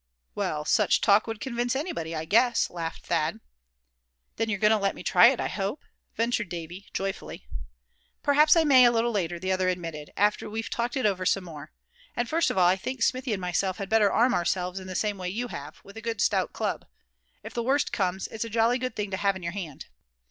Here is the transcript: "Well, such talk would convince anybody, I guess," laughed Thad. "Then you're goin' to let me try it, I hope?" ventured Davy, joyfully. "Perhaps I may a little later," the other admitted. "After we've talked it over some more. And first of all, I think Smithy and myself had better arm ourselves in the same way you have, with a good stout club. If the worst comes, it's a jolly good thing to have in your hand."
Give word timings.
"Well, 0.33 0.65
such 0.65 0.99
talk 0.99 1.27
would 1.27 1.39
convince 1.39 1.75
anybody, 1.75 2.15
I 2.15 2.25
guess," 2.25 2.71
laughed 2.71 3.05
Thad. 3.05 3.39
"Then 4.37 4.49
you're 4.49 4.57
goin' 4.57 4.71
to 4.71 4.77
let 4.79 4.95
me 4.95 5.03
try 5.03 5.27
it, 5.27 5.39
I 5.39 5.47
hope?" 5.47 5.83
ventured 6.15 6.49
Davy, 6.49 6.87
joyfully. 6.91 7.45
"Perhaps 8.23 8.55
I 8.55 8.63
may 8.63 8.83
a 8.85 8.91
little 8.91 9.11
later," 9.11 9.37
the 9.37 9.51
other 9.51 9.69
admitted. 9.69 10.11
"After 10.17 10.49
we've 10.49 10.71
talked 10.71 10.97
it 10.97 11.05
over 11.05 11.23
some 11.23 11.43
more. 11.43 11.71
And 12.15 12.27
first 12.27 12.49
of 12.49 12.57
all, 12.57 12.67
I 12.67 12.77
think 12.77 13.03
Smithy 13.03 13.31
and 13.31 13.41
myself 13.41 13.77
had 13.77 13.89
better 13.89 14.11
arm 14.11 14.33
ourselves 14.33 14.79
in 14.79 14.87
the 14.87 14.95
same 14.95 15.19
way 15.19 15.29
you 15.29 15.49
have, 15.49 15.79
with 15.83 15.95
a 15.97 16.01
good 16.01 16.19
stout 16.19 16.51
club. 16.51 16.87
If 17.43 17.53
the 17.53 17.61
worst 17.61 17.93
comes, 17.93 18.25
it's 18.29 18.43
a 18.43 18.49
jolly 18.49 18.79
good 18.79 18.95
thing 18.95 19.11
to 19.11 19.17
have 19.17 19.35
in 19.35 19.43
your 19.43 19.51
hand." 19.53 19.85